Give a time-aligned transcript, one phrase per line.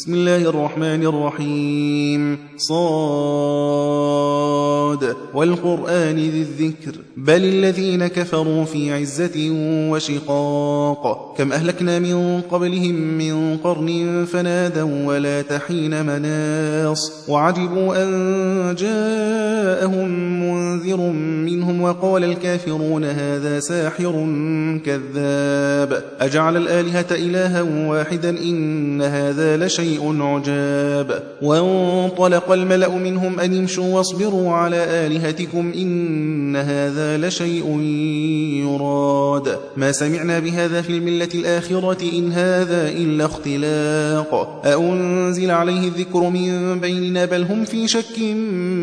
[0.00, 2.38] بسم الله الرحمن الرحيم.
[2.56, 4.69] صاد.
[5.34, 9.48] والقرآن ذي الذكر بل الذين كفروا في عزة
[9.90, 20.08] وشقاق كم أهلكنا من قبلهم من قرن فنادوا ولا تحين مناص وعجبوا أن جاءهم
[20.42, 21.00] منذر
[21.50, 24.12] منهم وقال الكافرون هذا ساحر
[24.84, 33.94] كذاب أجعل الآلهة إلها واحدا إن هذا لشيء شيء عجاب وانطلق الملأ منهم أن يمشوا
[33.94, 37.80] واصبروا على آلهتكم إن هذا لشيء
[38.64, 39.58] يراد.
[39.76, 44.62] ما سمعنا بهذا في الملة الآخرة إن هذا إلا اختلاق.
[44.64, 48.18] أأنزل عليه الذكر من بيننا بل هم في شك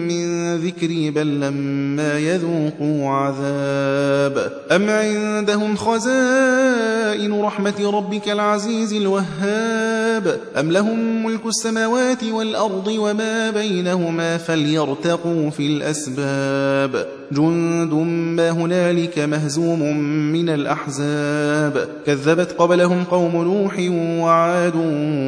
[0.10, 0.17] من
[0.56, 4.52] ذكري بل لما يذوقوا عذاب.
[4.72, 15.50] أم عندهم خزائن رحمة ربك العزيز الوهاب؟ أم لهم ملك السماوات والأرض وما بينهما فليرتقوا
[15.50, 17.94] في الأسباب؟ جند
[18.38, 19.98] ما هنالك مهزوم
[20.32, 21.88] من الأحزاب.
[22.06, 23.80] كذبت قبلهم قوم نوح
[24.24, 24.74] وعاد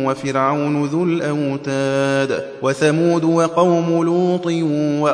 [0.05, 2.43] وفرعون ذو الأوتاد.
[2.61, 4.45] وثمود وقوم لوط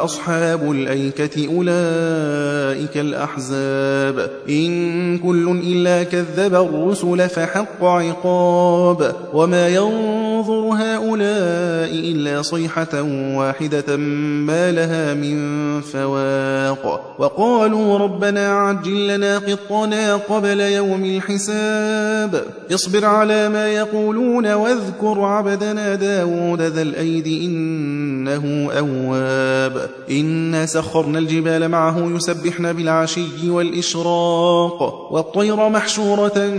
[0.02, 4.30] وأصحاب الأيكة أولئك الأحزاب.
[4.50, 9.16] إن كل إلا كذب الرسل فحق عقاب.
[9.34, 13.02] وما ينظر هؤلاء إلا صيحة
[13.36, 23.50] واحدة ما لها من فواق وقالوا ربنا عجل لنا قطنا قبل يوم الحساب اصبر على
[23.50, 33.50] ما يقولون واذكر عبدنا داود ذا الأيد إنه أواب إنا سخرنا الجبال معه يسبحن بالعشي
[33.50, 36.54] والإشراق والطير محشورة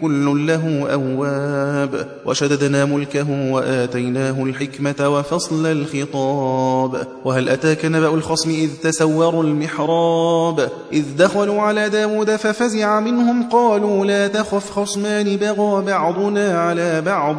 [0.00, 7.06] كل له أواب وشددنا ملكه وآتيناه الحكمة وفصل الخطاب.
[7.24, 14.28] وهل أتاك نبأ الخصم إذ تسوروا المحراب؟ إذ دخلوا على داود ففزع منهم قالوا لا
[14.28, 17.36] تخف خصمان بغى بعضنا على بعض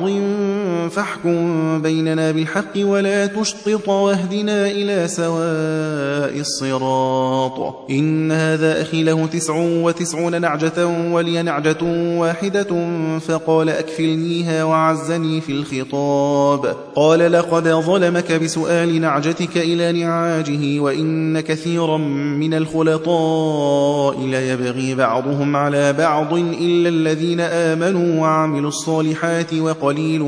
[0.89, 7.75] فاحكم بيننا بالحق ولا تشطط واهدنا إلى سواء الصراط.
[7.89, 11.83] إن هذا أخي له تسع وتسعون نعجة ولي نعجة
[12.17, 12.89] واحدة
[13.19, 16.75] فقال أكفلنيها وعزني في الخطاب.
[16.95, 21.97] قال لقد ظلمك بسؤال نعجتك إلى نعاجه وإن كثيرا
[22.37, 30.23] من الخلطاء ليبغي بعضهم على بعض إلا الذين آمنوا وعملوا الصالحات وقليل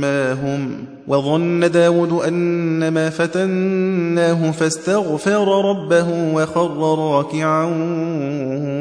[0.00, 0.70] ما هم.
[1.08, 7.64] وظن داود أنما فتناه فاستغفر ربه وخر راكعا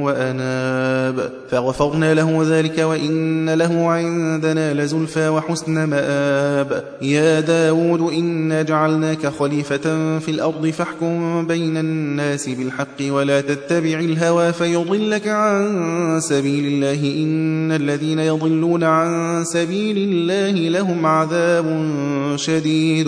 [0.10, 1.32] وأناب.
[1.52, 6.84] فغفرنا له ذلك وإن له عندنا لزلفى وحسن مآب.
[7.02, 15.28] يا داود إنا جعلناك خليفة في الأرض فاحكم بين الناس بالحق ولا تتبع الهوى فيضلك
[15.28, 17.24] عن سبيل الله.
[17.24, 21.90] إن الذين يضلون عن سبيل الله لهم عذاب
[22.36, 23.08] شديد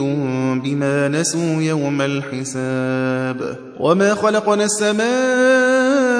[0.63, 3.57] بما نسوا يوم الحساب.
[3.79, 6.10] وما خلقنا السماء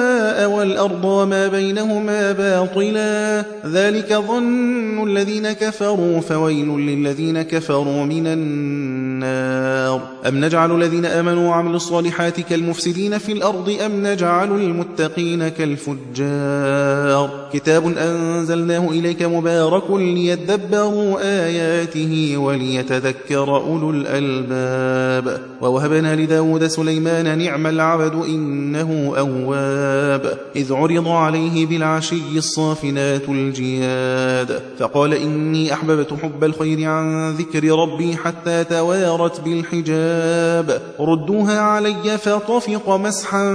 [0.46, 3.44] والأرض وما بينهما باطلا.
[3.66, 9.11] ذلك ظن الذين كفروا فويل للذين كفروا من النار.
[10.28, 17.30] أم نجعل الذين آمنوا وعملوا الصالحات كالمفسدين في الأرض أم نجعل المتقين كالفجار.
[17.52, 25.40] كتاب أنزلناه إليك مبارك ليدبروا آياته وليتذكر أولو الألباب.
[25.60, 30.38] ووهبنا لداود سليمان نعم العبد إنه أواب.
[30.56, 34.62] إذ عرض عليه بالعشي الصافنات الجياد.
[34.78, 38.64] فقال إني أحببت حب الخير عن ذكر ربي حتى
[39.16, 40.82] توارت بالحجاب.
[41.00, 43.52] ردوها علي فطفق مسحا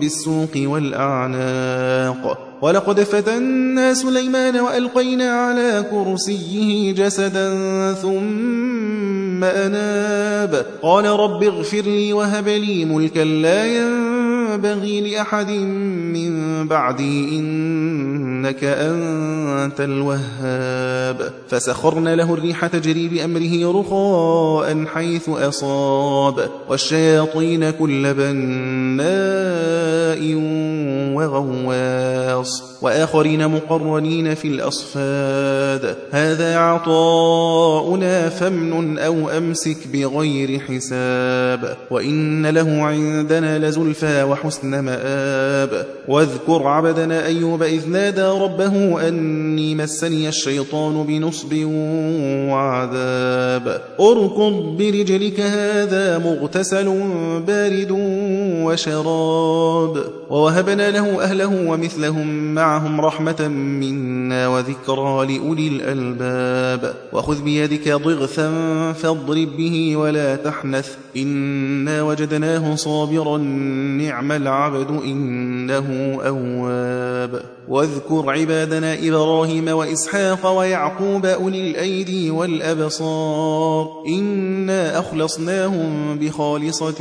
[0.00, 2.38] بالسوق والأعناق.
[2.62, 7.48] ولقد فتنا سليمان وألقينا على كرسيه جسدا
[7.92, 10.66] ثم أناب.
[10.82, 13.66] قال رب اغفر لي وهب لي ملكا لا
[14.52, 21.32] ينبغي لأحد من بعدي إنك أنت الوهاب.
[21.48, 26.50] فسخرنا له الريح تجري بأمره رخاء حيث أصاب.
[26.68, 29.02] والشياطين كل بناء
[31.16, 32.71] وغواص.
[32.82, 35.96] وآخرين مقرنين في الأصفاد.
[36.10, 41.76] هذا عطاؤنا فمن أو أمسك بغير حساب.
[41.90, 45.86] وإن له عندنا لزلفى وحسن مآب.
[46.08, 51.54] واذكر عبدنا أيوب إذ نادى ربه أني مسني الشيطان بنصب
[52.50, 53.80] وعذاب.
[54.00, 57.00] اركض برجلك هذا مغتسل
[57.46, 57.88] بارد
[58.64, 60.04] وشراب.
[60.30, 66.94] ووهبنا له أهله ومثلهم معهم رحمة منا وذكرى لأولي الألباب.
[67.12, 68.48] وخذ بيدك ضغثا
[68.92, 70.96] فاضرب به ولا تحنث.
[71.16, 77.42] إنا وجدناه صابرا نعم العبد إنه أواب.
[77.72, 83.88] واذكر عبادنا إبراهيم وإسحاق ويعقوب أولي الأيدي والأبصار.
[84.06, 87.00] إنا أخلصناهم بخالصة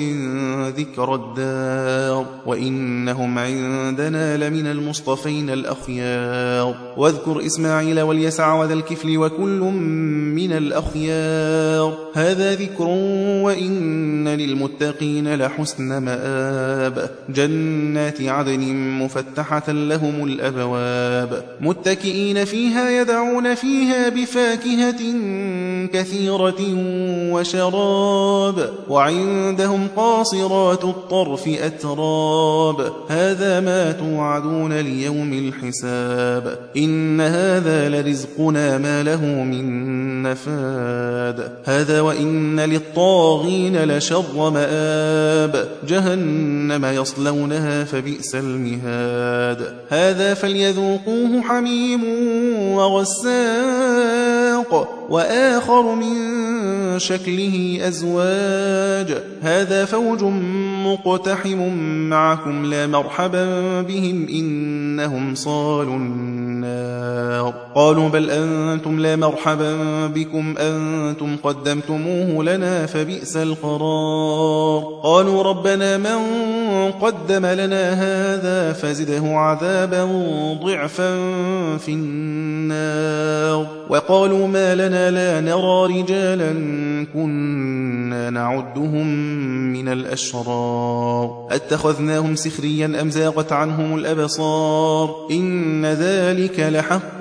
[0.77, 2.25] ذكر الدار.
[2.45, 6.75] وإنهم عندنا لمن المصطفين الأخيار.
[6.97, 9.59] واذكر إسماعيل واليسع وذا الكفل وكل
[10.35, 11.97] من الأخيار.
[12.13, 12.87] هذا ذكر
[13.43, 17.09] وإن للمتقين لحسن مآب.
[17.29, 21.43] جنات عدن مفتحة لهم الأبواب.
[21.61, 25.01] متكئين فيها يدعون فيها بفاكهة
[25.87, 26.61] كثيرة
[27.31, 32.91] وشراب وعندهم قاصرات الطرف أتراب.
[33.07, 36.57] هذا ما توعدون ليوم الحساب.
[36.77, 41.51] إن هذا لرزقنا ما له من نفاد.
[41.65, 45.67] هذا وإن للطاغين لشر مآب.
[45.87, 49.75] جهنم يصلونها فبئس المهاد.
[49.89, 52.03] هذا فليذوقوه حميم
[52.73, 54.61] وغساق.
[55.11, 56.15] وآخر من
[56.97, 59.17] شكله أزواج.
[59.41, 60.23] هذا فوج
[60.85, 61.59] مقتحم
[62.09, 63.45] معكم لا مرحبا
[63.81, 67.53] بهم إنهم صالوا النار.
[67.75, 75.01] قالوا بل أنتم لا مرحبا بكم أنتم قدمتموه لنا فبئس القرار.
[75.03, 76.19] قالوا ربنا من
[76.91, 80.03] قدم لنا هذا فزده عذابا
[80.63, 81.17] ضعفا
[81.77, 83.40] في النار.
[83.91, 86.51] وقالوا ما لنا لا نرى رجالا
[87.13, 89.07] كنا نعدهم
[89.73, 91.47] من الأشرار.
[91.51, 97.19] أتخذناهم سخريا أم زاغت عنهم الأبصار؟ إن ذلك لحق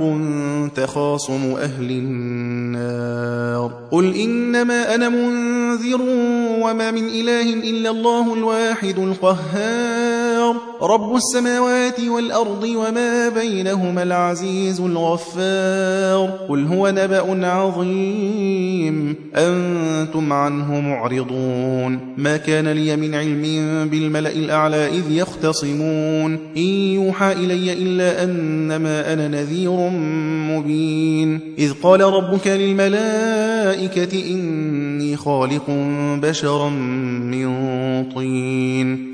[0.75, 3.72] تخاصم أهل النار.
[3.90, 6.00] قل إنما أنا منذر
[6.62, 10.00] وما من إله إلا الله الواحد القهار.
[10.82, 22.37] رب السماوات والأرض وما بينهما العزيز الغفار قل هو نبأ عظيم أنتم عنه معرضون ما
[22.37, 23.43] كان لي من علم
[23.88, 26.62] بالملأ الأعلى إذ يختصمون إن
[26.94, 29.91] يوحى إلي إلا أنما أنا نذير
[30.50, 35.65] مبين إذ قال ربك للملائكة إني خالق
[36.23, 37.50] بشرا من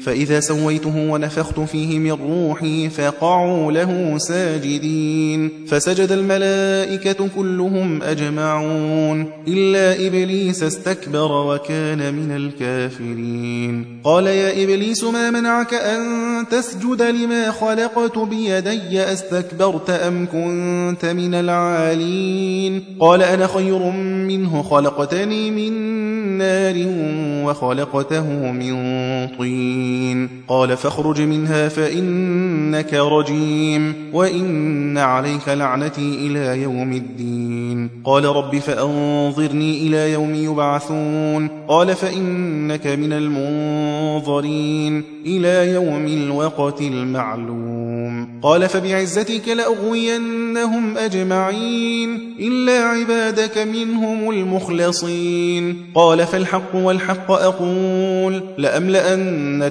[0.07, 5.51] فإذا سويته ونفخت فيه من روحي فقعوا له ساجدين.
[5.69, 9.31] فسجد الملائكة كلهم أجمعون.
[9.49, 14.01] إلا إبليس استكبر وكان من الكافرين.
[14.05, 16.01] قال يا إبليس ما منعك أن
[16.51, 23.91] تسجد لما خلقت بيدي؟ أستكبرت أم كنت من العالين؟ قال أنا خير
[24.29, 25.97] منه خلقتني من
[26.39, 26.75] نار
[27.47, 28.77] وخلقته من
[29.39, 30.36] طين.
[30.49, 37.91] قال فاخرج منها فإنك رجيم وإن عليك لعنتي إلى يوم الدين.
[38.05, 41.49] قال رب فأنظرني إلى يوم يبعثون.
[41.69, 48.41] قال فإنك من المنظرين إلى يوم الوقت المعلوم.
[48.43, 55.77] قال فبعزتك لأغوينهم أجمعين إلا عبادك منهم المخلصين.
[55.95, 59.71] قال فالحق والحق أقول لأملأن